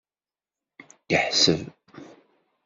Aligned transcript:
Yeḥseb. 1.11 1.61